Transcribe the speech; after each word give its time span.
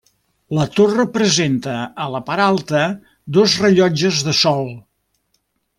La 0.59 0.63
torre 0.77 1.03
presenta 1.17 1.75
a 2.05 2.07
la 2.15 2.23
part 2.31 2.45
alta 2.47 2.83
dos 3.39 3.57
rellotges 3.67 4.27
de 4.31 4.35
sol. 4.43 4.71